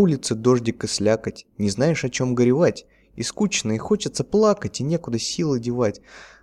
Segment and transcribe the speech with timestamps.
[0.00, 2.86] Улице дождик и слякоть, не знаешь, о чем горевать.
[3.16, 6.00] И скучно, и хочется плакать, и некуда силы девать.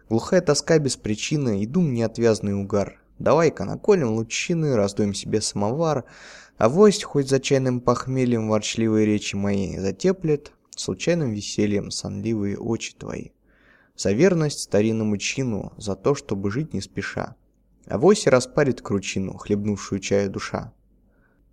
[0.09, 3.01] Глухая тоска без причины, и дум неотвязный угар.
[3.17, 6.05] Давай-ка наколем лучины, раздуем себе самовар.
[6.59, 13.29] А вось хоть за чайным похмельем ворчливые речи мои затеплет, случайным весельем сонливые очи твои.
[13.95, 17.35] За верность старинному чину, за то, чтобы жить не спеша.
[17.87, 20.73] А вось и распарит кручину, хлебнувшую чаю душа.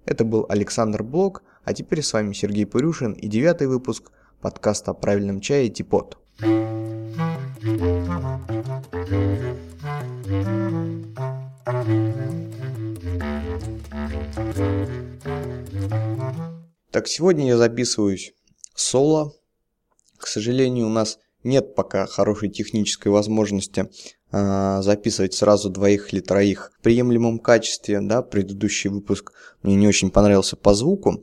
[0.07, 4.95] Это был Александр Блок, а теперь с вами Сергей Пурюшин и девятый выпуск подкаста о
[4.95, 6.19] правильном чае Типот.
[16.91, 18.35] Так, сегодня я записываюсь
[18.75, 19.33] соло.
[20.19, 23.91] К сожалению, у нас нет пока хорошей технической возможности
[24.37, 28.01] записывать сразу двоих или троих в приемлемом качестве.
[28.01, 29.33] Да, предыдущий выпуск
[29.63, 31.23] мне не очень понравился по звуку.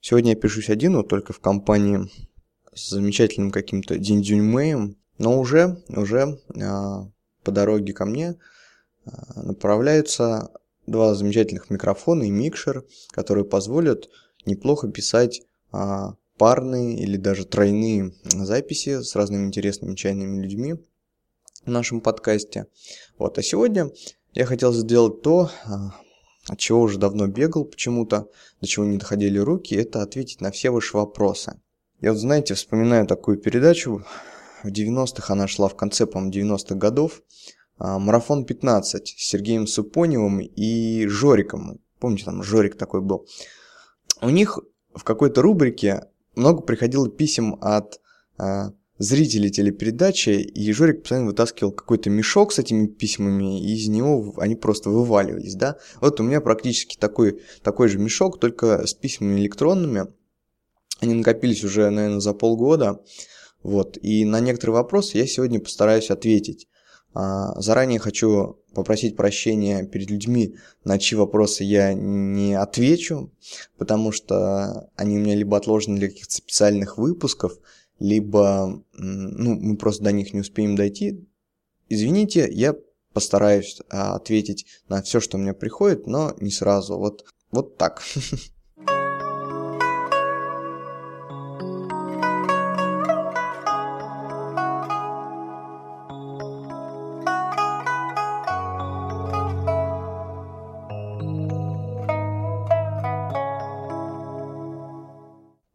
[0.00, 2.10] Сегодня я пишусь один, но только в компании
[2.74, 4.96] с замечательным каким-то Диндюньмеем.
[5.18, 6.60] Но уже, уже э,
[7.44, 8.36] по дороге ко мне
[9.04, 10.50] э, направляются
[10.86, 14.08] два замечательных микрофона и микшер, которые позволят
[14.44, 20.76] неплохо писать а, парные или даже тройные записи с разными интересными чайными людьми
[21.64, 22.66] в нашем подкасте.
[23.18, 23.90] Вот, а сегодня
[24.32, 25.94] я хотел сделать то, а,
[26.48, 28.28] от чего уже давно бегал почему-то,
[28.60, 31.60] до чего не доходили руки, это ответить на все ваши вопросы.
[32.00, 34.04] Я вот, знаете, вспоминаю такую передачу,
[34.62, 37.22] в 90-х она шла в конце, по-моему, 90-х годов,
[37.78, 41.80] а, «Марафон 15» с Сергеем Супоневым и Жориком.
[41.98, 43.26] Помните, там Жорик такой был.
[44.22, 44.58] У них
[44.94, 48.00] в какой-то рубрике много приходило писем от
[49.00, 54.56] зрителей телепередачи, и Жорик постоянно вытаскивал какой-то мешок с этими письмами, и из него они
[54.56, 55.78] просто вываливались, да.
[56.02, 60.08] Вот у меня практически такой, такой же мешок, только с письмами электронными.
[61.00, 63.00] Они накопились уже, наверное, за полгода.
[63.62, 66.68] Вот, и на некоторые вопросы я сегодня постараюсь ответить.
[67.14, 73.32] А, заранее хочу попросить прощения перед людьми, на чьи вопросы я не отвечу,
[73.78, 77.54] потому что они у меня либо отложены для каких-то специальных выпусков,
[78.00, 81.28] либо ну, мы просто до них не успеем дойти.
[81.88, 82.74] Извините, я
[83.12, 86.96] постараюсь а, ответить на все, что мне приходит, но не сразу.
[86.98, 88.02] Вот, вот так.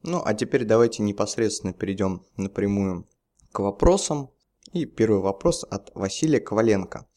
[0.07, 3.07] Ну, а теперь давайте непосредственно перейдем напрямую
[3.51, 4.29] к вопросам.
[4.71, 7.07] И первый вопрос от Василия Коваленко.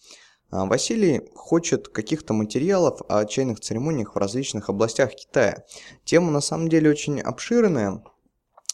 [0.51, 5.65] А, Василий хочет каких-то материалов о чайных церемониях в различных областях Китая.
[6.05, 8.03] Тема на самом деле очень обширная,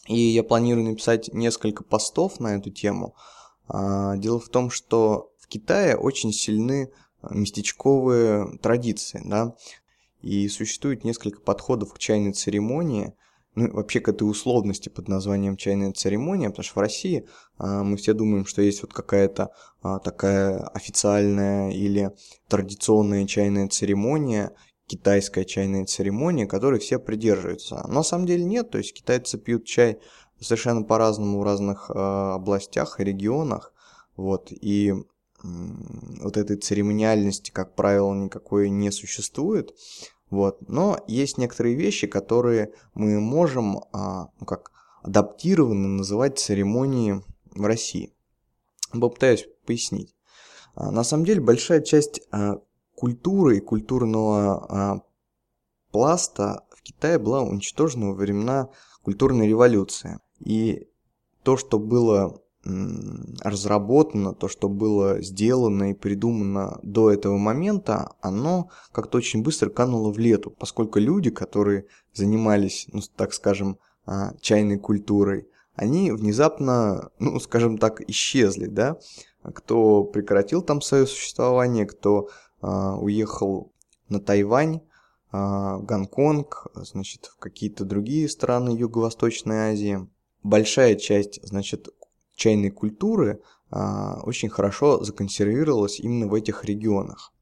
[0.07, 3.15] и я планирую написать несколько постов на эту тему.
[3.67, 6.89] А, дело в том, что в Китае очень сильны
[7.21, 9.57] местечковые традиции, да,
[10.21, 13.13] и существует несколько подходов к чайной церемонии–
[13.55, 17.25] ну, вообще к этой условности под названием чайная церемония, потому что в России
[17.57, 19.51] а, мы все думаем, что есть вот какая-то
[19.81, 22.11] а, такая официальная или
[22.49, 24.51] традиционная чайная церемония,
[24.87, 27.83] китайская чайная церемония, которой все придерживаются.
[27.87, 29.99] Но на самом деле нет, то есть китайцы пьют чай
[30.39, 33.73] совершенно по-разному в разных а, областях и регионах,
[34.17, 34.93] вот, и
[35.43, 39.75] вот этой церемониальности, как правило, никакой не существует.
[40.29, 40.67] Вот.
[40.67, 44.71] Но есть некоторые вещи, которые мы можем, а, ну как,
[45.03, 48.13] адаптированно называть церемонии в России.
[48.91, 50.15] Попытаюсь пояснить.
[50.73, 52.59] А, на самом деле большая часть а,
[52.95, 55.03] культуры и культурного
[55.91, 58.69] пласта в Китае была уничтожена во времена
[59.03, 60.19] культурной революции.
[60.39, 60.87] И
[61.43, 69.19] то, что было разработано, то, что было сделано и придумано до этого момента, оно как-то
[69.19, 75.47] очень быстро кануло в лету, поскольку люди, которые занимались, ну, так скажем, а, чайной культурой,
[75.75, 78.97] они внезапно, ну, скажем так, исчезли, да,
[79.43, 82.29] кто прекратил там свое существование, кто
[82.61, 83.71] а, уехал
[84.09, 84.81] на Тайвань,
[85.31, 90.07] а, Гонконг, значит, в какие-то другие страны Юго-Восточной Азии.
[90.41, 91.89] Большая часть, значит,
[92.35, 93.41] чайной культуры
[93.71, 97.33] а, очень хорошо законсервировалась именно в этих регионах.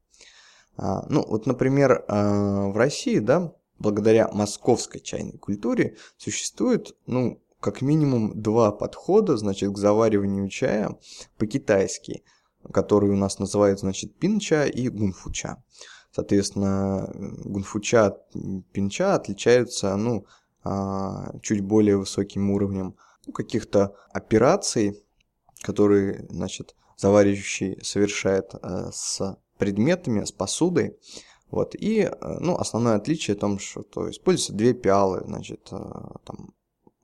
[0.76, 7.82] А, ну, вот, например, а, в России, да, благодаря московской чайной культуре существует, ну, как
[7.82, 10.98] минимум два подхода, значит, к завариванию чая
[11.38, 12.22] по-китайски,
[12.72, 15.62] который у нас называют, значит, пинча и гунфуча.
[16.12, 18.32] Соответственно, гунфуча от
[18.72, 20.26] пинча отличаются, ну,
[21.42, 25.02] чуть более высоким уровнем, ну, каких-то операций,
[25.62, 30.98] которые, значит, заваривающий совершает э, с предметами, с посудой.
[31.50, 35.76] Вот, и, э, ну, основное отличие в том, что то используются две пиалы, значит, э,
[36.24, 36.54] там,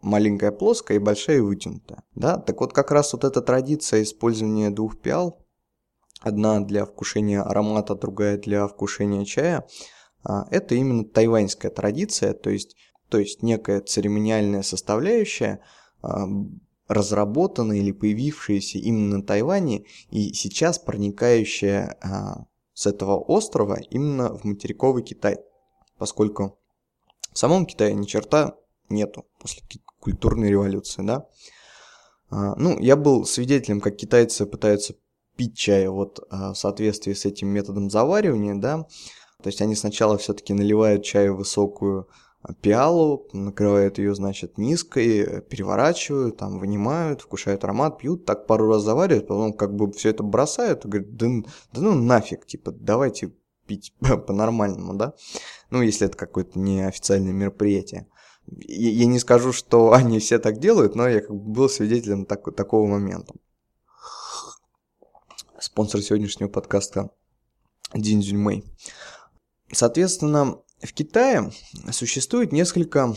[0.03, 2.03] маленькая плоская и большая вытянутая.
[2.15, 2.39] Да?
[2.39, 5.45] Так вот, как раз вот эта традиция использования двух пиал,
[6.21, 9.67] одна для вкушения аромата, другая для вкушения чая,
[10.23, 12.77] а, это именно тайваньская традиция, то есть,
[13.09, 15.61] то есть некая церемониальная составляющая,
[16.91, 24.43] разработанная или появившаяся именно на Тайване и сейчас проникающая а, с этого острова именно в
[24.43, 25.39] материковый Китай,
[25.99, 26.59] поскольку
[27.33, 28.57] в самом Китае ни черта
[28.89, 29.63] нету после
[30.01, 31.29] культурной революции, да.
[32.29, 34.95] А, ну, я был свидетелем, как китайцы пытаются
[35.37, 38.87] пить чай вот а, в соответствии с этим методом заваривания, да.
[39.43, 42.09] То есть они сначала все-таки наливают чай в высокую
[42.61, 49.27] пиалу, накрывают ее, значит, низкой, переворачивают, там, вынимают, вкушают аромат, пьют, так пару раз заваривают,
[49.27, 51.27] потом как бы все это бросают, и говорят, да,
[51.73, 53.33] да ну нафиг, типа, давайте
[53.67, 55.15] пить по-нормальному, да?
[55.71, 58.07] Ну, если это какое-то неофициальное мероприятие
[58.47, 62.55] я не скажу, что они все так делают, но я как бы был свидетелем так,
[62.55, 63.35] такого момента.
[65.59, 67.11] Спонсор сегодняшнего подкаста
[67.95, 68.65] Дин Зюньмэй.
[69.73, 71.51] Соответственно, в Китае
[71.91, 73.15] существует несколько,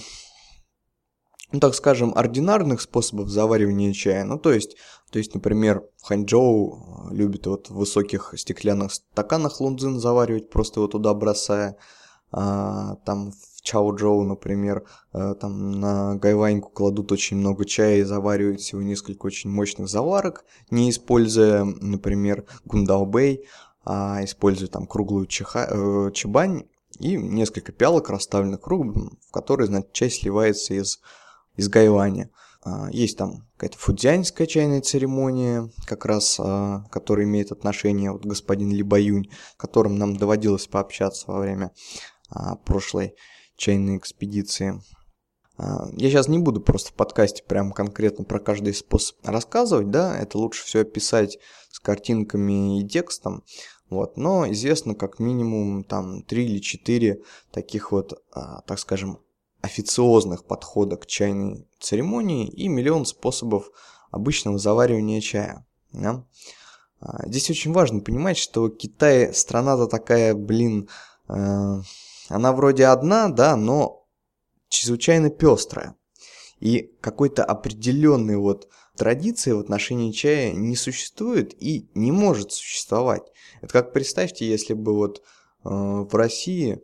[1.51, 4.23] ну так скажем, ординарных способов заваривания чая.
[4.25, 4.75] Ну то есть,
[5.11, 10.87] то есть, например, в Ханчжоу любят вот в высоких стеклянных стаканах лунзин заваривать, просто его
[10.87, 11.77] туда бросая.
[12.35, 18.59] А, там в Чао-Джоу, например, э, там на гайваньку кладут очень много чая и заваривают
[18.59, 23.45] всего несколько очень мощных заварок, не используя, например, гундаобэй,
[23.85, 26.63] а используя там круглую чиха, э, чебань
[26.99, 30.99] и несколько пиалок, расставленных кругом, в которые, значит, чай сливается из,
[31.55, 32.29] из гайваня.
[32.63, 38.71] А, есть там какая-то фудзянская чайная церемония, как раз, а, которая имеет отношение вот господин
[38.71, 41.71] Либаюнь, которым нам доводилось пообщаться во время
[42.29, 43.15] а, прошлой
[43.57, 44.81] чайной экспедиции.
[45.59, 50.39] Я сейчас не буду просто в подкасте прям конкретно про каждый способ рассказывать, да, это
[50.39, 51.37] лучше все описать
[51.69, 53.43] с картинками и текстом,
[53.93, 59.19] вот, но известно как минимум там 3 или 4 таких вот, а, так скажем,
[59.61, 63.71] официозных подхода к чайной церемонии и миллион способов
[64.11, 65.65] обычного заваривания чая.
[65.91, 66.25] Да?
[66.99, 70.89] А, здесь очень важно понимать, что Китай страна-то такая, блин,
[71.27, 71.81] э,
[72.29, 74.05] она вроде одна, да, но
[74.69, 75.95] чрезвычайно пестрая.
[76.59, 83.23] И какой-то определенной вот традиции в отношении чая не существует и не может существовать.
[83.61, 86.79] Это как представьте, если бы вот э, в России, э,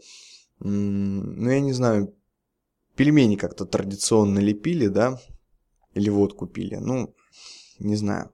[0.60, 2.13] ну я не знаю,
[2.95, 5.19] пельмени как-то традиционно лепили, да,
[5.93, 7.15] или водку пили, ну,
[7.79, 8.31] не знаю,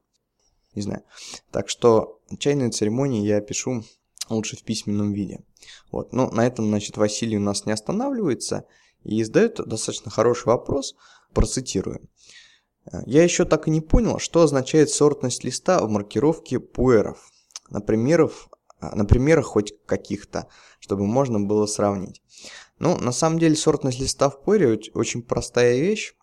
[0.74, 1.04] не знаю.
[1.52, 3.84] Так что чайные церемонии я пишу
[4.30, 5.44] лучше в письменном виде.
[5.92, 6.14] Вот.
[6.14, 8.66] Но на этом, значит, Василий у нас не останавливается
[9.04, 10.96] и задает достаточно хороший вопрос,
[11.34, 12.02] процитирую.
[13.06, 17.32] Я еще так и не понял, что означает сортность листа в маркировке пуэров.
[17.70, 18.50] На, примеров,
[18.80, 20.48] на примерах хоть каких-то,
[20.80, 22.22] чтобы можно было сравнить.
[22.78, 26.14] Ну, на самом деле сортность листа в пуэре очень простая вещь.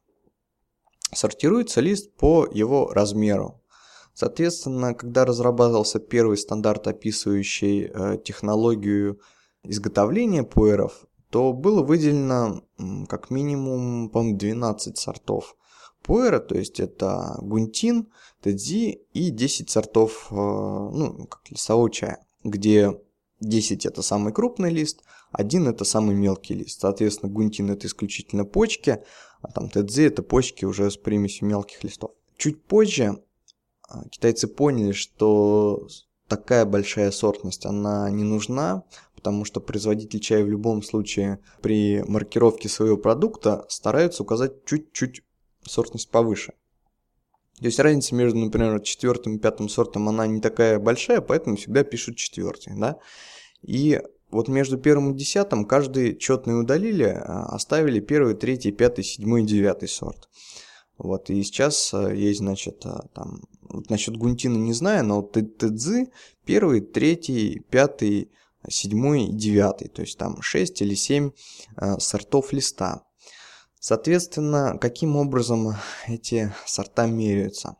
[1.12, 3.60] Сортируется лист по его размеру.
[4.14, 9.20] Соответственно, когда разрабатывался первый стандарт, описывающий э, технологию
[9.62, 12.62] изготовления пуэров, то было выделено
[13.08, 15.56] как минимум, по 12 сортов
[16.02, 18.08] пуэра, то есть это гунтин,
[18.42, 22.98] тедзи и 10 сортов э, ну, как лесового чая, где
[23.40, 26.80] 10 это самый крупный лист, один это самый мелкий лист.
[26.80, 29.02] Соответственно, гунтин это исключительно почки,
[29.40, 32.12] а там тедзи это почки уже с примесью мелких листов.
[32.36, 33.22] Чуть позже
[33.88, 35.88] а, китайцы поняли, что
[36.28, 42.68] такая большая сортность, она не нужна, потому что производитель чая в любом случае при маркировке
[42.68, 45.22] своего продукта стараются указать чуть-чуть
[45.66, 46.52] сортность повыше.
[47.58, 51.84] То есть разница между, например, четвертым и пятым сортом, она не такая большая, поэтому всегда
[51.84, 52.98] пишут четвертый, да.
[53.62, 54.00] И
[54.30, 59.46] вот между первым и десятым каждый четный удалили, а оставили первый, третий, пятый, седьмой и
[59.46, 60.28] девятый сорт.
[60.98, 66.08] Вот, и сейчас э, есть, значит, э, там, вот насчет Гунтина не знаю, но Тэдзы
[66.44, 68.30] первый, третий, пятый,
[68.68, 71.30] седьмой и девятый, то есть там 6 или 7
[71.76, 73.04] э, сортов листа.
[73.84, 75.74] Соответственно, каким образом
[76.06, 77.78] эти сорта меряются?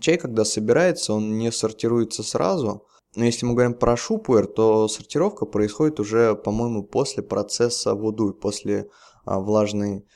[0.00, 5.44] Чай, когда собирается, он не сортируется сразу, но если мы говорим про шупуэр, то сортировка
[5.44, 8.88] происходит уже, по-моему, после процесса воду, после
[9.26, 10.06] влажной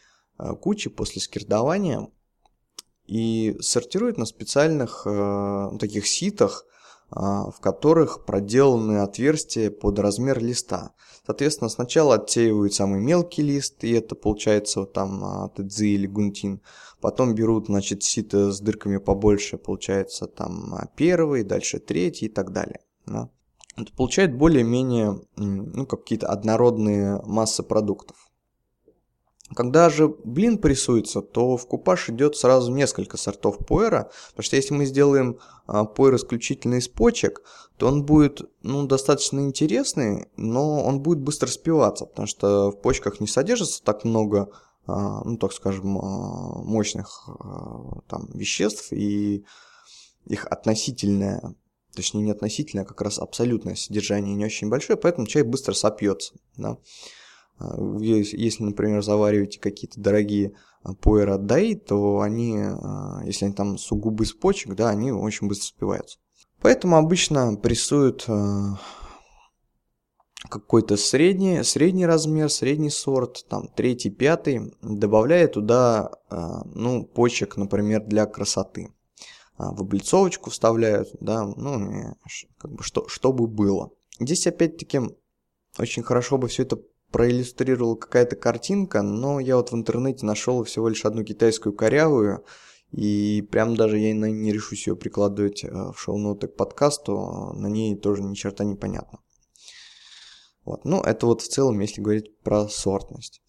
[0.63, 2.09] кучи после скирдования
[3.05, 5.07] и сортирует на специальных
[5.79, 6.65] таких ситах,
[7.11, 10.93] в которых проделаны отверстия под размер листа.
[11.25, 16.63] Соответственно, сначала отсеивают самый мелкий лист, и это получается вот там ТДЗ или гунтин.
[17.01, 22.81] Потом берут, значит, сито с дырками побольше, получается там первый, дальше третий и так далее.
[23.07, 23.31] Да.
[23.77, 28.28] Это получает более-менее ну, какие-то однородные массы продуктов.
[29.55, 34.75] Когда же блин прессуется, то в купаж идет сразу несколько сортов пуэра, потому что если
[34.75, 37.43] мы сделаем а, пуэр исключительно из почек,
[37.79, 43.21] то он будет ну, достаточно интересный, но он будет быстро спиваться, потому что в почках
[43.21, 44.51] не содержится так много,
[44.87, 49.47] а, ну так скажем, а, мощных а, там, веществ, и
[50.27, 51.55] их относительное,
[51.95, 56.35] точнее не относительное, а как раз абсолютное содержание не очень большое, поэтому чай быстро сопьется.
[56.57, 56.77] Да?
[58.01, 60.53] Если, например, завариваете какие-то дорогие
[61.01, 62.59] пуэра дай, то они,
[63.25, 66.19] если они там сугубо из почек, да, они очень быстро спиваются.
[66.61, 68.27] Поэтому обычно прессуют
[70.49, 78.27] какой-то средний, средний размер, средний сорт, там третий, пятый, добавляя туда, ну, почек, например, для
[78.27, 78.93] красоты.
[79.57, 82.15] А, в облицовочку вставляют, да, ну,
[82.59, 83.91] как бы что, чтобы было.
[84.21, 85.01] Здесь опять-таки
[85.79, 86.79] очень хорошо бы все это
[87.11, 92.45] проиллюстрировала какая-то картинка, но я вот в интернете нашел всего лишь одну китайскую корявую,
[92.93, 97.97] и прям даже я не решусь ее прикладывать э, в шоу-ноты к подкасту, на ней
[97.97, 99.21] тоже ни черта не понятно.
[100.65, 100.85] Вот.
[100.85, 103.41] Ну, это вот в целом, если говорить про сортность.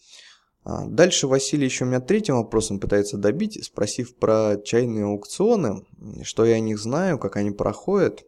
[0.64, 5.86] А, дальше Василий еще меня третьим вопросом пытается добить, спросив про чайные аукционы,
[6.24, 8.26] что я о них знаю, как они проходят.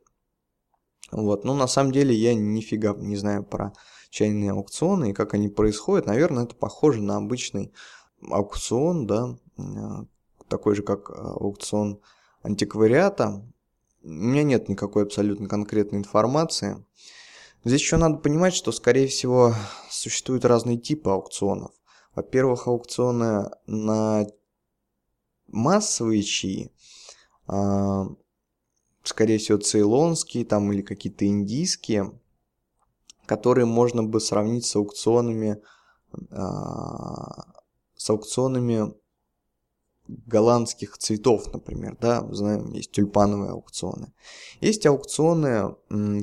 [1.11, 1.43] Вот.
[1.45, 3.73] Ну, на самом деле я нифига не знаю про
[4.11, 6.05] чайные аукционы и как они происходят.
[6.05, 7.73] Наверное, это похоже на обычный
[8.29, 9.37] аукцион, да,
[10.47, 12.01] такой же, как э, аукцион
[12.43, 13.43] антиквариата.
[14.03, 16.85] У меня нет никакой абсолютно конкретной информации.
[17.63, 19.55] Здесь еще надо понимать, что, скорее всего,
[19.89, 21.71] существуют разные типы аукционов.
[22.15, 24.27] Во-первых, аукционы на
[25.47, 26.71] массовые чаи,
[27.47, 28.07] а,
[29.03, 32.19] скорее всего, цейлонские там или какие-то индийские,
[33.31, 35.61] которые можно бы сравнить с аукционами,
[36.31, 37.45] а,
[37.95, 38.93] с аукционами
[40.05, 44.11] голландских цветов, например, да, знаем, есть тюльпановые аукционы.
[44.59, 45.77] Есть аукционы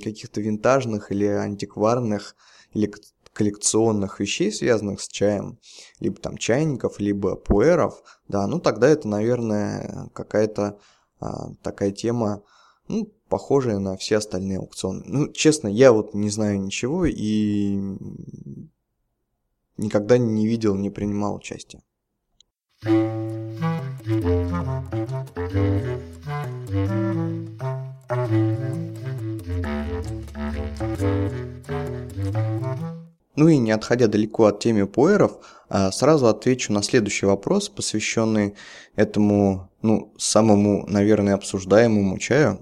[0.04, 2.36] каких-то винтажных или антикварных
[2.74, 2.92] или
[3.32, 5.58] коллекционных вещей, связанных с чаем,
[6.00, 10.78] либо там чайников, либо пуэров, да, ну тогда это, наверное, какая-то
[11.20, 12.42] а, такая тема,
[12.86, 15.02] ну, похожая на все остальные аукционы.
[15.06, 17.78] Ну, честно, я вот не знаю ничего и
[19.76, 21.80] никогда не видел, не принимал участия.
[33.38, 38.54] Ну и не отходя далеко от темы пуэров, а сразу отвечу на следующий вопрос, посвященный
[38.96, 42.58] этому, ну, самому, наверное, обсуждаемому чаю.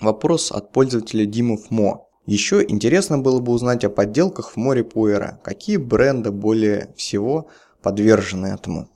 [0.00, 2.08] Вопрос от пользователя Димов Мо.
[2.24, 5.40] Еще интересно было бы узнать о подделках в море пуэра.
[5.42, 7.48] Какие бренды более всего
[7.82, 8.88] подвержены этому?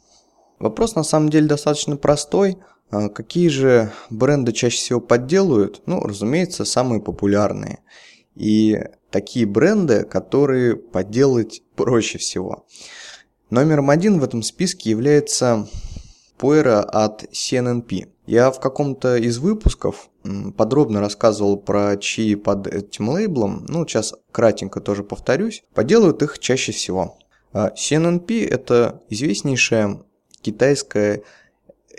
[0.59, 2.59] Вопрос на самом деле достаточно простой.
[2.91, 5.83] А какие же бренды чаще всего подделывают?
[5.87, 7.81] Ну, разумеется, самые популярные.
[8.37, 8.79] И
[9.11, 12.67] такие бренды, которые подделать проще всего.
[13.51, 15.67] Номером один в этом списке является
[16.43, 18.09] Puera от CNNP.
[18.27, 20.11] Я в каком-то из выпусков
[20.57, 26.73] подробно рассказывал про чаи под этим лейблом, ну сейчас кратенько тоже повторюсь, подделывают их чаще
[26.73, 27.17] всего.
[27.53, 30.03] CNNP а это известнейшая
[30.41, 31.23] китайская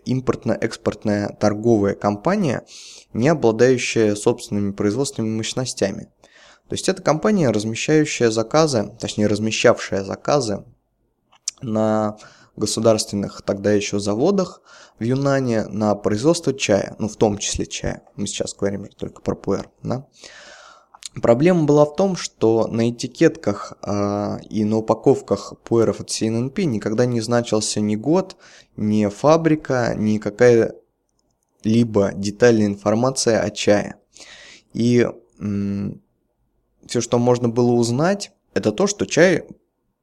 [0.04, 2.66] импортно-экспортная торговая компания,
[3.14, 6.10] не обладающая собственными производственными мощностями.
[6.68, 10.66] То есть это компания, размещающая заказы, точнее размещавшая заказы
[11.62, 12.18] на
[12.56, 14.62] государственных тогда еще заводах
[15.00, 18.04] в Юнане на производство чая, ну в том числе чая.
[18.16, 19.70] Мы сейчас говорим только про пуэр.
[19.82, 20.08] Да?
[21.22, 27.06] Проблема была в том, что на этикетках э, и на упаковках пуэров от CNNP никогда
[27.06, 28.36] не значился ни год,
[28.76, 33.96] ни фабрика, ни какая-либо детальная информация о чае.
[34.74, 35.08] И
[36.88, 39.46] все, что можно было узнать, это то, что чай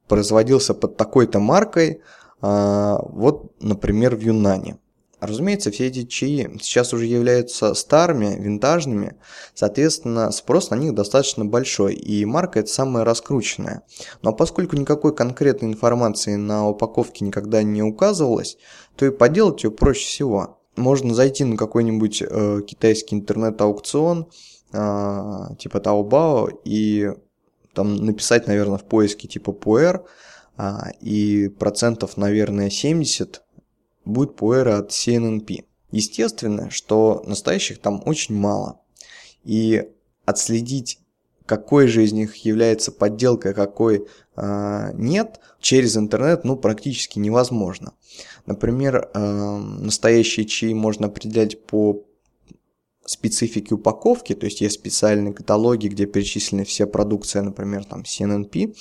[0.08, 2.02] производился под такой-то маркой,
[2.42, 4.78] вот, например, в Юнане.
[5.20, 9.16] Разумеется, все эти чаи сейчас уже являются старыми, винтажными,
[9.54, 13.82] соответственно, спрос на них достаточно большой, и марка это самая раскрученная.
[14.22, 18.56] Но поскольку никакой конкретной информации на упаковке никогда не указывалось,
[18.96, 20.58] то и поделать ее проще всего.
[20.76, 24.30] Можно зайти на какой-нибудь э, китайский интернет-аукцион,
[24.72, 27.10] э, типа Taobao, и
[27.74, 30.02] там написать, наверное, в поиске типа Puer,
[31.00, 33.42] и процентов, наверное, 70
[34.04, 35.64] будет пуэра от CNNP.
[35.90, 38.80] Естественно, что настоящих там очень мало.
[39.42, 39.88] И
[40.24, 40.98] отследить,
[41.46, 47.94] какой же из них является подделкой, какой э, нет, через интернет ну, практически невозможно.
[48.46, 52.04] Например, э, настоящие чаи можно определять по
[53.04, 58.76] специфике упаковки, то есть есть специальные каталоги, где перечислены все продукции, например, там CNNP,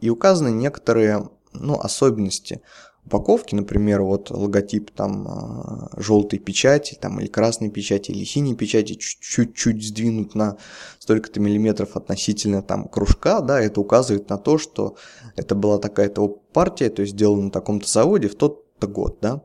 [0.00, 2.60] и указаны некоторые ну, особенности
[3.06, 8.94] упаковки, например, вот логотип там а, желтой печати, там или красной печати, или синей печати
[8.94, 10.58] чуть-чуть сдвинут на
[10.98, 14.96] столько-то миллиметров относительно там кружка, да, это указывает на то, что
[15.36, 19.42] это была такая-то партия, то есть сделана на таком-то заводе в тот-то год, да.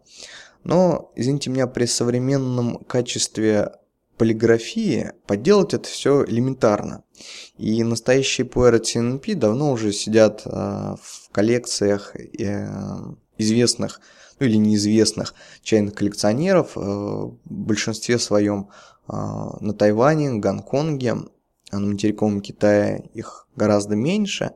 [0.64, 3.72] Но, извините меня, при современном качестве
[4.18, 7.04] полиграфии подделать это все элементарно.
[7.58, 12.68] И настоящие пуэры TNP давно уже сидят э, в коллекциях э,
[13.38, 14.00] известных
[14.40, 18.70] ну, или неизвестных чайных коллекционеров, э, в большинстве своем
[19.08, 21.16] э, на Тайване, Гонконге,
[21.72, 24.52] а на материковом Китае их гораздо меньше.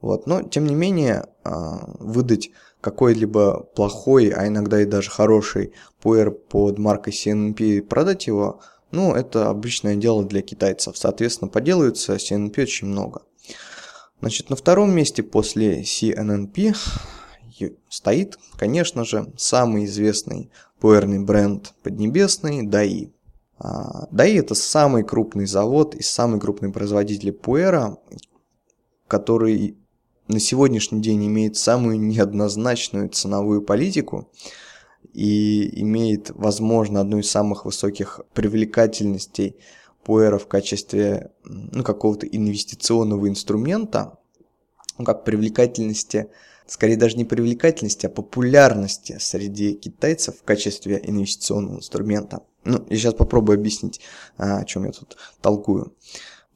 [0.00, 0.26] Вот.
[0.26, 1.50] Но, тем не менее, э,
[2.00, 2.50] выдать
[2.80, 8.60] какой-либо плохой, а иногда и даже хороший пуэр под маркой CNP продать его,
[8.92, 10.96] ну, это обычное дело для китайцев.
[10.96, 13.22] Соответственно, поделаются CNP очень много.
[14.20, 16.76] Значит, на втором месте после CNNP
[17.88, 20.50] стоит, конечно же, самый известный
[20.80, 23.12] пуэрный бренд Поднебесный Даи.
[23.58, 27.98] А, Даи это самый крупный завод и самый крупный производитель пуэра,
[29.08, 29.76] который
[30.28, 34.30] на сегодняшний день имеет самую неоднозначную ценовую политику
[35.12, 39.56] и имеет, возможно, одну из самых высоких привлекательностей
[40.04, 44.18] пуэра в качестве ну, какого-то инвестиционного инструмента,
[44.98, 46.28] ну, как привлекательности
[46.66, 52.42] скорее даже не привлекательности, а популярности среди китайцев в качестве инвестиционного инструмента.
[52.64, 54.00] Ну, я сейчас попробую объяснить,
[54.38, 55.94] а, о чем я тут толкую.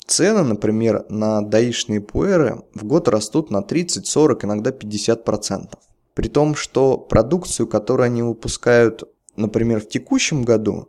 [0.07, 5.75] Цены, например, на даишные пуэры в год растут на 30, 40, иногда 50%.
[6.17, 9.05] При том, что продукцию, которую они выпускают,
[9.37, 10.89] например, в текущем году,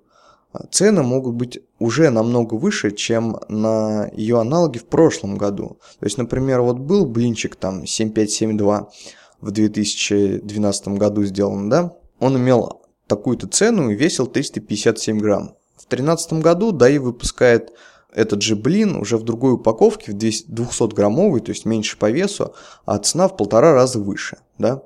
[0.71, 5.79] цены могут быть уже намного выше, чем на ее аналоги в прошлом году.
[5.99, 8.89] То есть, например, вот был блинчик там 7572
[9.41, 11.93] в 2012 году сделан, да?
[12.21, 15.55] Он имел такую-то цену и весил 357 грамм.
[15.75, 17.73] В 2013 году ДАИ выпускает
[18.13, 22.53] этот же блин уже в другой упаковке, в 200 граммовый, то есть меньше по весу,
[22.85, 24.83] а цена в полтора раза выше, да?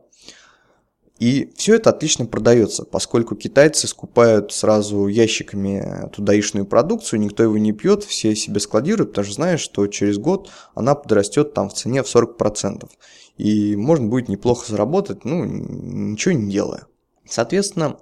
[1.21, 7.73] И все это отлично продается, поскольку китайцы скупают сразу ящиками тудаишную продукцию, никто его не
[7.73, 12.01] пьет, все себе складируют, потому что знают, что через год она подрастет там в цене
[12.01, 12.89] в 40%.
[13.37, 16.87] И можно будет неплохо заработать, ну, ничего не делая.
[17.29, 17.97] Соответственно,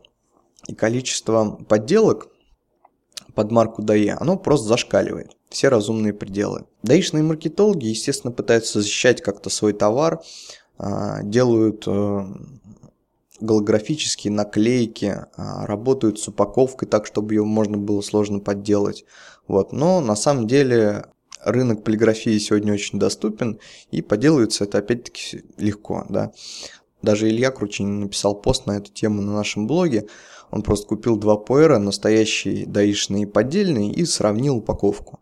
[0.70, 2.30] и количество подделок
[3.36, 5.36] под марку ДАЕ, оно просто зашкаливает.
[5.50, 6.68] Все разумные пределы.
[6.84, 10.22] Даишные маркетологи, естественно, пытаются защищать как-то свой товар,
[10.78, 12.26] а, делают э,
[13.42, 19.06] голографические наклейки, а, работают с упаковкой так, чтобы ее можно было сложно подделать.
[19.48, 19.72] Вот.
[19.72, 21.06] Но на самом деле
[21.44, 23.60] рынок полиграфии сегодня очень доступен,
[23.92, 26.06] и поделывается это опять-таки легко.
[26.10, 26.32] Да.
[27.02, 30.08] Даже Илья Кручин написал пост на эту тему на нашем блоге.
[30.52, 35.20] Он просто купил два пуэра, настоящие даишные и поддельные, и сравнил упаковку.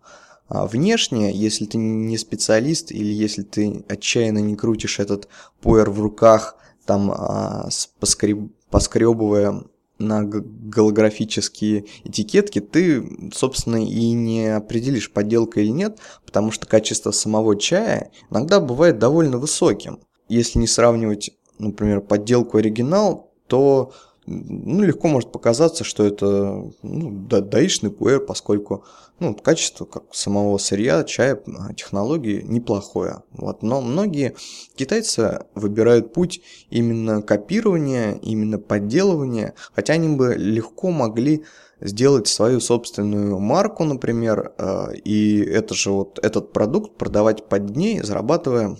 [0.48, 5.28] А внешне, если ты не специалист или если ты отчаянно не крутишь этот
[5.62, 6.56] пуэр в руках–
[6.88, 7.70] там а,
[8.00, 9.64] поскреб, поскребывая
[10.00, 17.56] на голографические этикетки, ты, собственно, и не определишь, подделка или нет, потому что качество самого
[17.56, 20.00] чая иногда бывает довольно высоким.
[20.30, 23.94] Если не сравнивать, например, подделку оригинал, то
[24.28, 28.84] ну, легко может показаться, что это ну, даишный пуэр, поскольку
[29.20, 33.24] ну, качество как самого сырья, чая, а, технологии неплохое.
[33.32, 33.64] Вот.
[33.64, 34.36] Но многие
[34.76, 41.46] китайцы выбирают путь именно копирования, именно подделывания, хотя они бы легко могли
[41.80, 48.02] сделать свою собственную марку, например, а, и это же вот этот продукт продавать под дней,
[48.02, 48.78] зарабатывая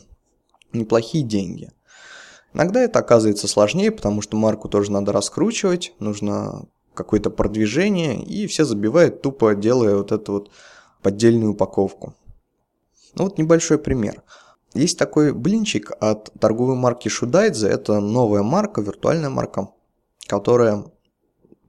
[0.74, 1.72] неплохие деньги.
[2.54, 8.66] Иногда это оказывается сложнее, потому что марку тоже надо раскручивать, нужно какое-то продвижение, и все
[8.66, 10.52] забивают, тупо делая вот эту вот
[11.02, 12.16] поддельную упаковку.
[13.16, 14.24] Ну вот небольшой пример.
[14.74, 17.68] Есть такой блинчик от торговой марки Шудайдзе.
[17.68, 19.70] Это новая марка, виртуальная марка,
[20.28, 20.86] которая,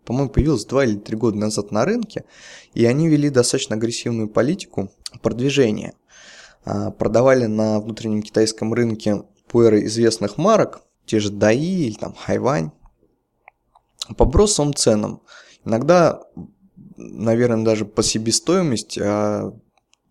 [0.05, 2.25] по-моему, появилась 2 или 3 года назад на рынке.
[2.75, 4.91] И они вели достаточно агрессивную политику
[5.23, 5.95] продвижения.
[6.65, 12.71] А, продавали на внутреннем китайском рынке пуэры известных марок, те же Даи или там Хайвань,
[14.17, 15.23] по бросовым ценам.
[15.65, 16.23] Иногда,
[16.97, 19.53] наверное, даже по себестоимости, а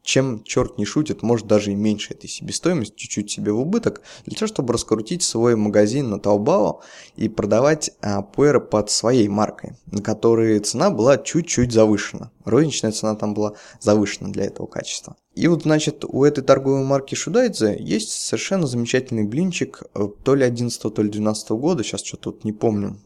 [0.08, 4.38] чем черт не шутит, может даже и меньше этой себестоимости, чуть-чуть себе в убыток, для
[4.38, 6.80] того, чтобы раскрутить свой магазин на Taobao
[7.18, 12.32] и продавать а, пуэры под своей маркой, на которой цена была чуть-чуть завышена.
[12.46, 15.18] Розничная цена там была завышена для этого качества.
[15.36, 20.46] И вот, значит, у этой торговой марки Шудайдзе есть совершенно замечательный блинчик э, то ли
[20.46, 22.98] 11 то ли 12 года, сейчас что-то тут не помню,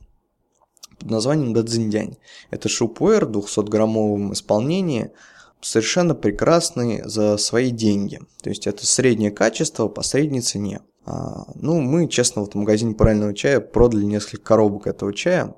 [1.00, 2.18] под названием Дадзиндянь.
[2.52, 5.10] Это шупуэр в 200-граммовом исполнении–
[5.62, 8.20] совершенно прекрасный за свои деньги.
[8.42, 10.82] То есть это среднее качество по средней цене.
[11.06, 15.56] А, ну, мы, честно, вот в магазине правильного чая продали несколько коробок этого чая,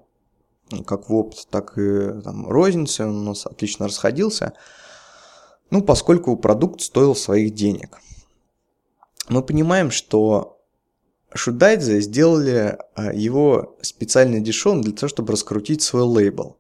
[0.86, 4.54] как в опт, так и там, розницы, он у нас отлично расходился.
[5.70, 8.00] Ну, поскольку продукт стоил своих денег.
[9.30, 10.60] Мы понимаем, что
[11.34, 16.58] Шудайдзе сделали а, его специально дешевым для того, чтобы раскрутить свой лейбл.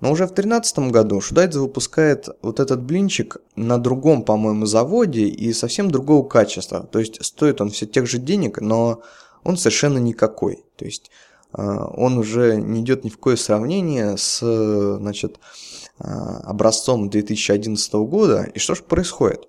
[0.00, 5.52] Но уже в 2013 году Шудайдзе выпускает вот этот блинчик на другом, по-моему, заводе и
[5.54, 6.86] совсем другого качества.
[6.90, 9.00] То есть стоит он все тех же денег, но
[9.42, 10.64] он совершенно никакой.
[10.76, 11.10] То есть
[11.56, 14.40] э, он уже не идет ни в какое сравнение с
[14.98, 15.38] значит,
[15.98, 18.42] э, образцом 2011 года.
[18.54, 19.48] И что же происходит?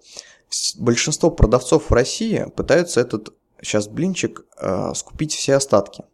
[0.77, 6.05] Большинство продавцов в России пытаются этот сейчас блинчик э, скупить все остатки.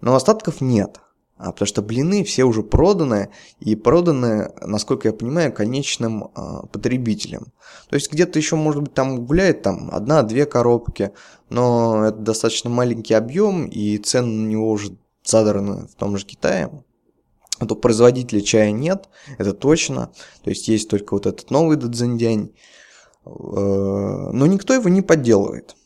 [0.00, 1.00] Но остатков нет.
[1.36, 7.52] А, потому что блины все уже проданы, и проданы, насколько я понимаю, конечным а, потребителям.
[7.88, 11.12] То есть где-то еще, может быть, там гуляет там одна-две коробки,
[11.50, 16.70] но это достаточно маленький объем, и цены на него уже задраны в том же Китае.
[17.58, 20.10] А то производителя чая нет, это точно.
[20.42, 22.50] То есть есть только вот этот новый дадзиндянь.
[23.24, 25.76] Э, но никто его не подделывает.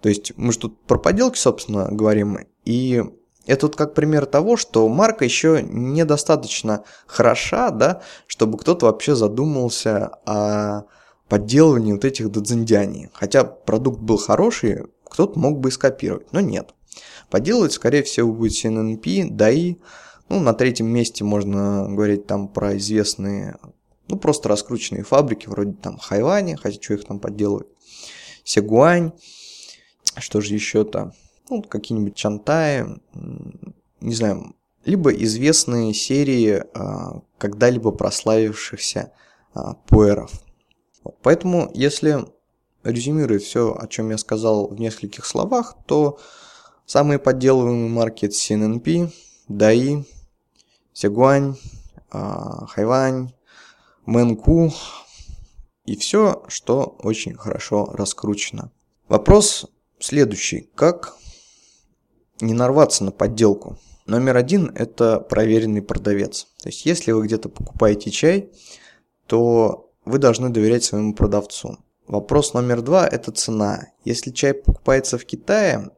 [0.00, 2.38] То есть мы же тут про подделки, собственно, говорим.
[2.64, 3.02] И
[3.46, 10.06] это вот как пример того, что марка еще недостаточно хороша, да, чтобы кто-то вообще задумался
[10.26, 10.84] о
[11.28, 13.10] подделывании вот этих додзиндяний.
[13.12, 16.74] Хотя продукт был хороший, кто-то мог бы и скопировать, но нет.
[17.30, 19.80] Подделывать, скорее всего, будет CNNP, DAI.
[20.28, 23.58] Ну, на третьем месте можно говорить там про известные,
[24.08, 27.66] ну, просто раскрученные фабрики, вроде там Хайвани, хотя что их там подделывать,
[28.42, 29.12] Сегуань,
[30.18, 31.12] что же еще-то,
[31.48, 32.86] ну, какие-нибудь чантаи,
[34.00, 34.54] не знаю,
[34.84, 39.12] либо известные серии а, когда-либо прославившихся
[39.52, 40.32] а, пуэров.
[41.02, 41.16] Вот.
[41.22, 42.26] Поэтому, если
[42.82, 46.18] резюмировать все, о чем я сказал в нескольких словах, то
[46.86, 49.10] самые подделываемые марки это CNNP,
[49.48, 50.04] DAI,
[50.92, 51.56] Сегуань,
[52.10, 53.32] Хайвань,
[54.06, 54.72] Мэнку
[55.86, 58.70] и все, что очень хорошо раскручено.
[59.08, 59.66] Вопрос
[59.98, 60.68] следующий.
[60.74, 61.16] Как
[62.40, 63.78] не нарваться на подделку.
[64.06, 66.46] Номер один– это проверенный продавец.
[66.62, 68.50] То есть, если вы где-то покупаете чай,
[69.26, 71.78] то вы должны доверять своему продавцу.
[72.06, 73.88] Вопрос номер два– это цена.
[74.04, 75.90] Если чай покупается в Китае,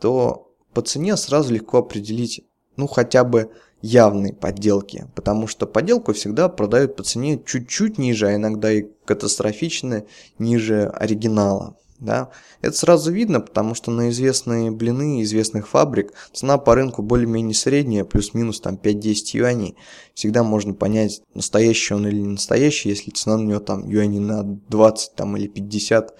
[0.00, 2.44] то по цене сразу легко определить,
[2.76, 8.34] ну, хотя бы явные подделки, потому что подделку всегда продают по цене чуть-чуть ниже, а
[8.34, 10.04] иногда и катастрофично
[10.38, 11.76] ниже оригинала.
[12.00, 12.30] Да?
[12.60, 18.04] Это сразу видно, потому что на известные блины известных фабрик цена по рынку более-менее средняя,
[18.04, 19.76] плюс-минус там 5-10 юаней.
[20.14, 24.42] Всегда можно понять, настоящий он или не настоящий, если цена на него там юаней на
[24.42, 26.14] 20 там, или 50 э,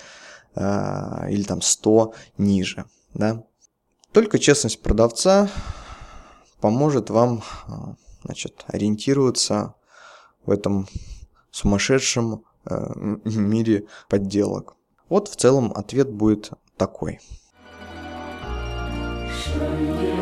[0.57, 2.85] а, или там 100 ниже.
[3.13, 3.45] Да?
[4.13, 5.51] Только честность продавца
[6.61, 9.75] поможет вам а, значит, ориентироваться
[10.47, 10.87] в этом
[11.51, 14.77] сумасшедшем э, мире подделок.
[15.14, 17.20] Вот в целом ответ будет такой.
[19.31, 20.13] 深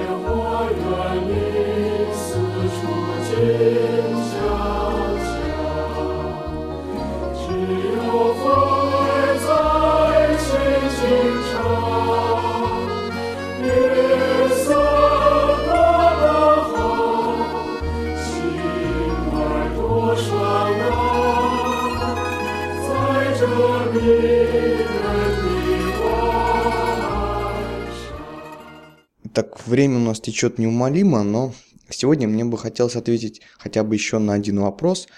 [29.35, 31.55] Так, время у нас течет неумолимо, но
[31.93, 35.09] Сегодня мне бы хотелось ответить хотя бы еще на один вопрос,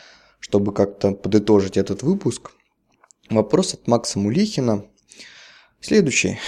[0.41, 2.51] чтобы как-то подытожить этот выпуск.
[3.31, 4.85] Вопрос от Макса Мулихина.
[5.81, 6.39] Следующий.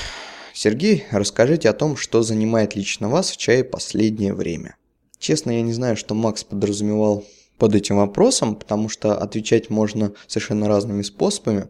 [0.52, 4.76] Сергей, расскажите о том, что занимает лично вас в чае последнее время.
[5.18, 7.24] Честно, я не знаю, что Макс подразумевал
[7.58, 11.68] под этим вопросом, потому что отвечать можно совершенно разными способами.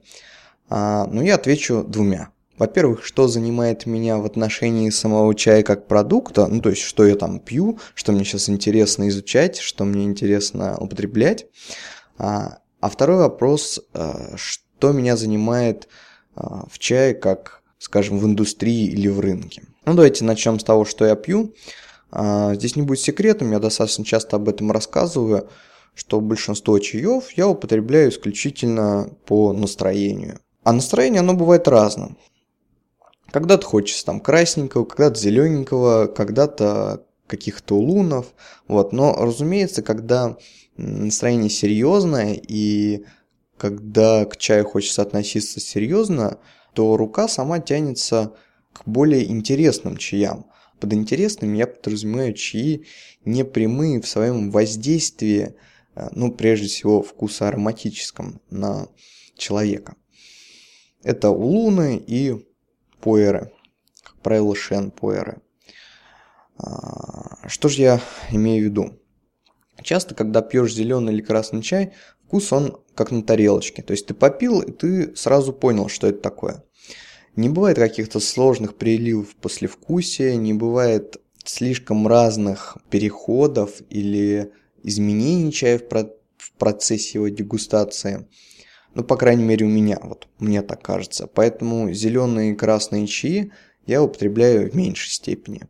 [0.68, 2.30] А, но я отвечу двумя.
[2.58, 7.14] Во-первых, что занимает меня в отношении самого чая как продукта, ну то есть что я
[7.14, 11.46] там пью, что мне сейчас интересно изучать, что мне интересно употреблять.
[12.18, 15.88] А, а второй вопрос, а, что меня занимает
[16.34, 19.62] а, в чае как, скажем, в индустрии или в рынке.
[19.84, 21.54] Ну давайте начнем с того, что я пью.
[22.10, 25.48] А, здесь не будет секретом, я достаточно часто об этом рассказываю
[25.96, 30.38] что большинство чаев я употребляю исключительно по настроению.
[30.62, 32.18] А настроение, оно бывает разным.
[33.30, 38.26] Когда-то хочется там красненького, когда-то зелененького, когда-то каких-то улунов.
[38.68, 38.92] Вот.
[38.92, 40.36] Но, разумеется, когда
[40.76, 43.04] настроение серьезное и
[43.56, 46.38] когда к чаю хочется относиться серьезно,
[46.74, 48.34] то рука сама тянется
[48.72, 50.46] к более интересным чаям.
[50.78, 52.84] Под интересными я подразумеваю чаи
[53.24, 55.54] непрямые в своем воздействии
[55.96, 58.88] Э, ну, прежде всего, вкуса ароматическом на
[59.36, 59.96] человека.
[61.02, 62.45] Это улуны и
[63.06, 63.52] пуэры,
[64.02, 65.40] как правило, шен пуэры.
[66.58, 68.00] А, что же я
[68.32, 68.98] имею в виду?
[69.80, 71.92] Часто, когда пьешь зеленый или красный чай,
[72.24, 73.82] вкус он как на тарелочке.
[73.82, 76.64] То есть ты попил, и ты сразу понял, что это такое.
[77.36, 84.50] Не бывает каких-то сложных приливов послевкусия, не бывает слишком разных переходов или
[84.82, 88.26] изменений чая в процессе его дегустации.
[88.96, 91.26] Ну, по крайней мере, у меня, вот, мне так кажется.
[91.26, 93.52] Поэтому зеленые и красные чаи
[93.84, 95.64] я употребляю в меньшей степени.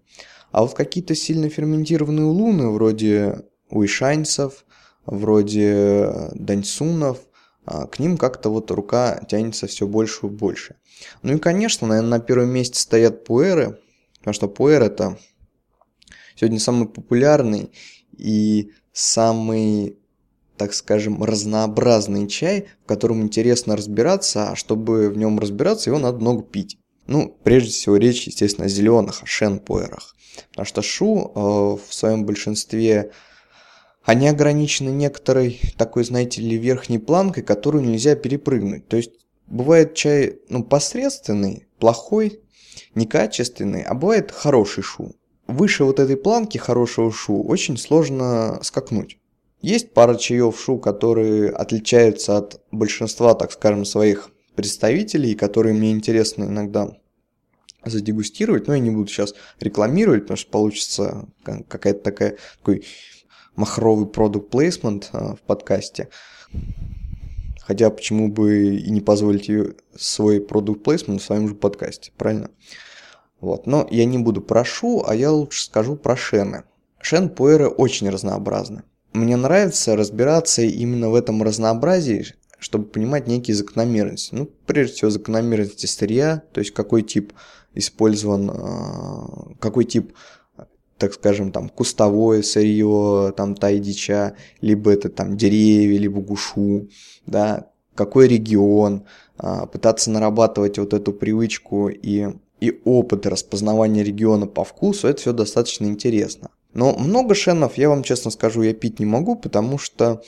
[0.52, 4.64] А вот какие-то сильно ферментированные луны, вроде уишаньцев,
[5.06, 7.18] вроде даньсунов,
[7.64, 10.76] а, к ним как-то вот рука тянется все больше и больше.
[11.22, 13.80] Ну и, конечно, наверное, на первом месте стоят пуэры,
[14.18, 15.18] потому что пуэр это
[16.36, 17.72] сегодня самый популярный
[18.16, 19.98] и самый,
[20.56, 26.18] так скажем, разнообразный чай, в котором интересно разбираться, а чтобы в нем разбираться, его надо
[26.18, 26.78] много пить.
[27.06, 30.16] Ну, прежде всего, речь, естественно, о зеленых, о шенпуэрах.
[30.50, 31.40] Потому что шу э,
[31.88, 33.12] в своем большинстве
[34.04, 38.88] они ограничены некоторой такой, знаете ли, верхней планкой, которую нельзя перепрыгнуть.
[38.88, 39.12] То есть
[39.46, 42.40] бывает чай ну, посредственный, плохой,
[42.94, 45.14] некачественный, а бывает хороший шу
[45.46, 49.18] выше вот этой планки хорошего шу очень сложно скакнуть.
[49.66, 56.44] Есть пара чаев шу, которые отличаются от большинства, так скажем, своих представителей, которые мне интересно
[56.44, 56.96] иногда
[57.84, 62.84] задегустировать, но я не буду сейчас рекламировать, потому что получится какая-то такая такой
[63.56, 66.10] махровый продукт плейсмент в подкасте.
[67.60, 69.50] Хотя почему бы и не позволить
[69.96, 72.52] свой продукт плейсмент в своем же подкасте, правильно?
[73.40, 73.66] Вот.
[73.66, 76.62] Но я не буду про шу, а я лучше скажу про шены.
[77.00, 78.84] Шен-пуэры очень разнообразны.
[79.16, 82.26] Мне нравится разбираться именно в этом разнообразии,
[82.58, 84.34] чтобы понимать некие закономерности.
[84.34, 87.32] Ну, прежде всего, закономерности сырья, то есть какой тип
[87.74, 90.12] использован, а, какой тип,
[90.98, 96.90] так скажем, там, кустовое сырье, там, тайдича, либо это там деревья, либо гушу,
[97.24, 99.06] да, какой регион,
[99.38, 105.32] а, пытаться нарабатывать вот эту привычку и и опыт распознавания региона по вкусу, это все
[105.32, 106.50] достаточно интересно.
[106.76, 110.22] Но много шенов, я вам честно скажу, я пить не могу, потому что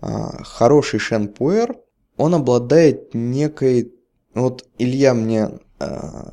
[0.00, 0.06] э,
[0.42, 1.76] хороший шен пуэр,
[2.16, 3.92] он обладает некой...
[4.32, 5.84] Вот Илья мне э,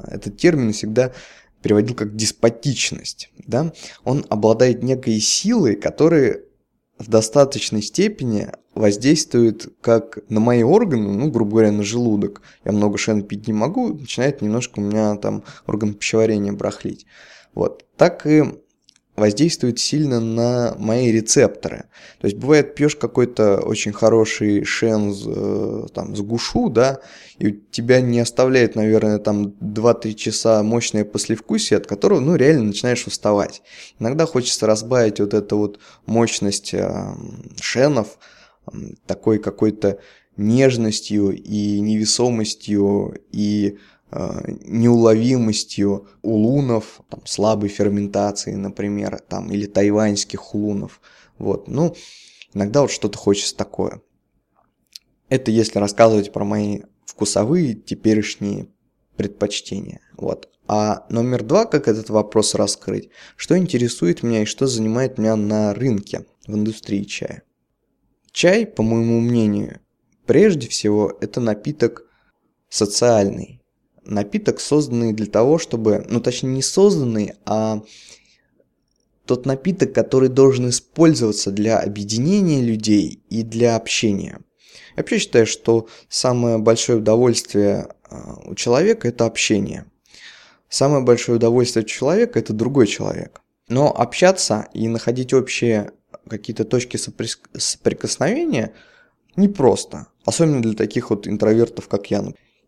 [0.08, 1.12] этот термин всегда
[1.62, 3.30] переводил как деспотичность.
[3.46, 3.74] Да?
[4.06, 6.40] Он обладает некой силой, которая
[6.98, 12.42] в достаточной степени воздействует как на мои органы, ну, грубо говоря, на желудок.
[12.64, 17.06] Я много шен пить не могу, начинает немножко у меня там орган пищеварения брахлить.
[17.54, 17.84] Вот.
[17.98, 18.46] Так и
[19.16, 21.86] воздействует сильно на мои рецепторы.
[22.20, 27.02] То есть бывает пьешь какой-то очень хороший шен э, там, с гушу, да,
[27.38, 33.06] и тебя не оставляет, наверное, там 2-3 часа мощное послевкусие, от которого, ну, реально начинаешь
[33.06, 33.62] уставать.
[34.00, 37.14] Иногда хочется разбавить вот эту вот мощность э,
[37.60, 38.18] шенов
[39.06, 40.00] такой какой-то
[40.38, 51.02] нежностью и невесомостью и Э, неуловимостью улунов, там, слабой ферментации, например, там, или тайваньских улунов.
[51.38, 51.96] Вот, ну,
[52.54, 54.02] иногда вот что-то хочется такое.
[55.30, 58.68] Это если рассказывать про мои вкусовые теперешние
[59.16, 60.02] предпочтения.
[60.18, 60.50] Вот.
[60.68, 65.74] А номер два, как этот вопрос раскрыть, что интересует меня и что занимает меня на
[65.74, 67.44] рынке в индустрии чая.
[68.32, 69.80] Чай, по моему мнению,
[70.26, 72.04] прежде всего это напиток
[72.70, 73.61] социальный.
[74.04, 77.84] Напиток, созданный для того, чтобы, ну точнее не созданный, а
[79.26, 84.40] тот напиток, который должен использоваться для объединения людей и для общения.
[84.90, 89.86] Я вообще считаю, что самое большое удовольствие а, у человека– это общение.
[90.68, 93.42] Самое большое удовольствие у человека– это другой человек.
[93.70, 95.92] Но общаться и находить общие
[96.28, 98.74] какие-то точки соприкосновения
[99.36, 100.08] непросто.
[100.26, 102.24] Особенно для таких вот интровертов, как я.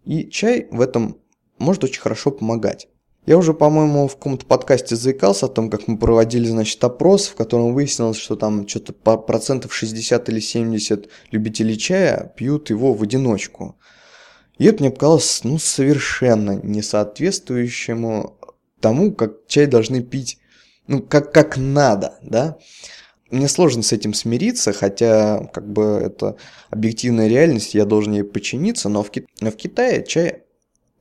[0.05, 1.17] И чай в этом
[1.63, 2.87] может очень хорошо помогать.
[3.25, 7.35] Я уже, по-моему, в каком-то подкасте заикался о том, как мы проводили, значит, опрос, в
[7.35, 13.01] котором выяснилось, что там что-то по процентов 60 или 70 любителей чая пьют его в
[13.01, 13.77] одиночку.
[14.57, 18.37] И это мне показалось, ну, совершенно не соответствующему
[18.81, 20.37] тому, как чай должны пить,
[20.87, 22.57] ну, как, как надо, да.
[23.31, 26.35] Мне сложно с этим смириться, хотя, как бы, это
[26.69, 29.25] объективная реальность, я должен ей подчиниться, но в, Ки...
[29.39, 30.42] но в Китае чай–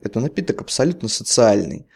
[0.03, 1.87] это напиток абсолютно социальный.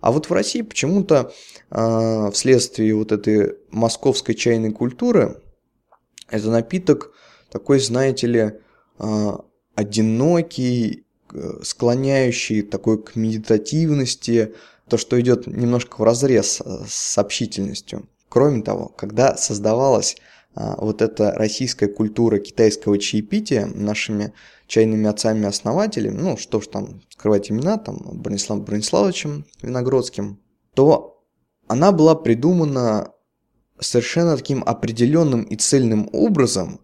[0.00, 1.32] А вот в России почему-то
[1.70, 5.40] э, вследствие вот этой московской чайной культуры
[6.28, 7.12] это напиток
[7.50, 8.52] такой, знаете ли,
[8.98, 9.32] э,
[9.74, 14.54] одинокий, э, склоняющий такой к медитативности,
[14.88, 18.06] то, что идет немножко в разрез с общительностью.
[18.28, 20.16] Кроме того, когда создавалась
[20.54, 24.32] а, вот эта российская культура китайского чаепития нашими
[24.66, 30.40] чайными отцами-основателями, ну, что ж там скрывать имена, там, Брониславом Брониславовичем Виногродским,
[30.74, 31.22] то
[31.68, 33.12] она была придумана
[33.80, 36.80] совершенно таким определенным и цельным образом,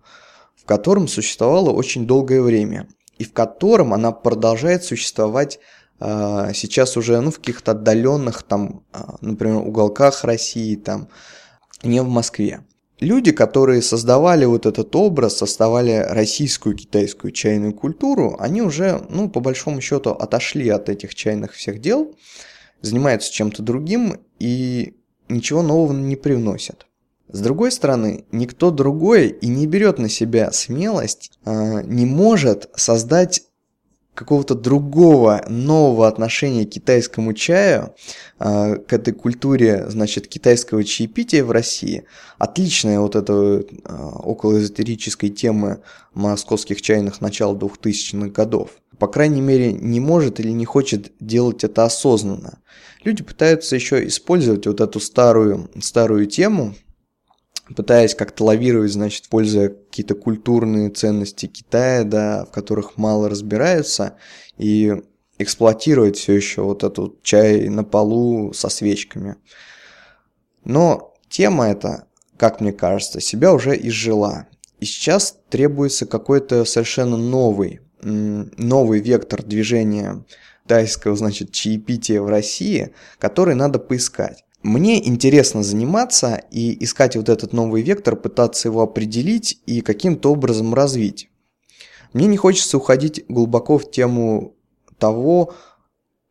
[0.54, 2.88] в котором существовала очень долгое время,
[3.18, 5.58] и в котором она продолжает существовать
[6.00, 11.08] э, сейчас уже ну, в каких-то отдаленных, там, э, например, уголках России, там,
[11.82, 12.64] не в Москве.
[13.00, 19.40] Люди, которые создавали вот этот образ, создавали российскую китайскую чайную культуру, они уже, ну, по
[19.40, 22.14] большому счету, отошли от этих чайных всех дел,
[22.82, 24.94] занимаются чем-то другим и
[25.30, 26.86] ничего нового не привносят.
[27.28, 33.44] С другой стороны, никто другой и не берет на себя смелость, э, не может создать
[34.14, 37.94] какого-то другого, нового отношения к китайскому чаю,
[38.38, 42.04] э, к этой культуре, значит, китайского чаепития в России.
[42.38, 45.80] Отличная вот эта э, околоэзотерической темы
[46.12, 48.70] московских чайных начал 2000-х годов.
[48.98, 52.58] По крайней мере, не может или не хочет делать это осознанно.
[53.02, 56.74] Люди пытаются еще использовать вот эту старую, старую тему,
[57.74, 64.16] пытаясь как-то лавировать, значит, пользуя какие-то культурные ценности Китая, да, в которых мало разбираются,
[64.58, 65.02] и
[65.38, 69.36] эксплуатировать все еще вот этот чай на полу со свечками.
[70.64, 74.46] Но тема эта, как мне кажется, себя уже изжила.
[74.80, 80.24] И сейчас требуется какой-то совершенно новый, новый вектор движения
[80.66, 84.44] тайского, значит, чаепития в России, который надо поискать.
[84.62, 90.74] Мне интересно заниматься и искать вот этот новый вектор, пытаться его определить и каким-то образом
[90.74, 91.30] развить.
[92.12, 94.54] Мне не хочется уходить глубоко в тему
[94.98, 95.54] того,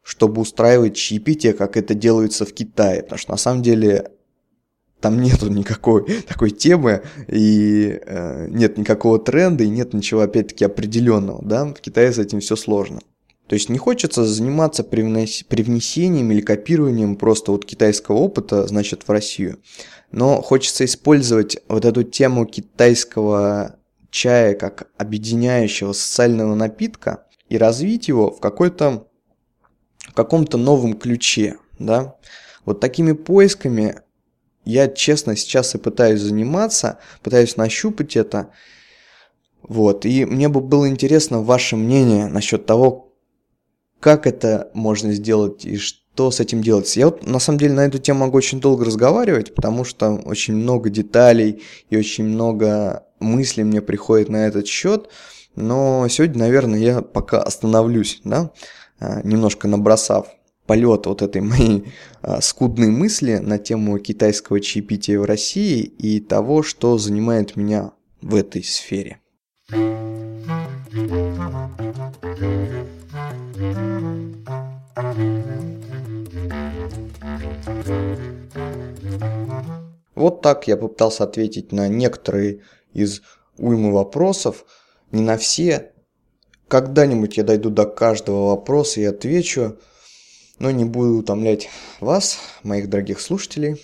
[0.04, 4.12] чтобы устраивать чаепитие, как это делается в Китае, потому что на самом деле
[5.00, 11.44] там нету никакой такой темы, и э, нет никакого тренда, и нет ничего, опять-таки, определенного,
[11.44, 13.00] да, в Китае с этим все сложно.
[13.50, 19.58] То есть не хочется заниматься привнесением или копированием просто вот китайского опыта, значит, в Россию.
[20.12, 23.78] Но хочется использовать вот эту тему китайского
[24.12, 29.08] чая как объединяющего социального напитка и развить его в какой-то
[29.98, 32.18] в каком-то новом ключе, да.
[32.66, 34.02] Вот такими поисками
[34.64, 38.52] я, честно, сейчас и пытаюсь заниматься, пытаюсь нащупать это.
[39.64, 43.09] Вот, и мне бы было интересно ваше мнение насчет того,
[44.00, 46.96] как это можно сделать и что с этим делать.
[46.98, 50.56] Я вот на самом деле на эту тему могу очень долго разговаривать, потому что очень
[50.56, 55.10] много деталей и очень много мыслей мне приходит на этот счет.
[55.56, 58.52] Но сегодня, наверное, я пока остановлюсь, да,
[59.00, 60.28] а, немножко набросав
[60.66, 61.92] полет вот этой моей
[62.22, 67.92] а, скудной мысли на тему китайского чаепития в России и того, что занимает меня
[68.22, 69.20] в этой сфере.
[80.16, 82.62] Вот так я попытался ответить на некоторые
[82.94, 83.22] из
[83.58, 84.66] уймы вопросов,
[85.12, 85.94] не на все.
[86.68, 89.78] Когда-нибудь я дойду до каждого вопроса и отвечу.
[90.60, 91.70] Но не буду утомлять
[92.02, 93.82] вас, моих дорогих слушателей.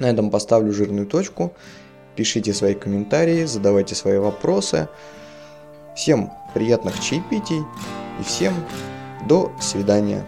[0.00, 1.54] На этом поставлю жирную точку.
[2.16, 4.88] Пишите свои комментарии, задавайте свои вопросы.
[5.96, 7.60] Всем приятных чаепитий
[8.18, 8.52] и всем
[9.26, 10.26] до свидания.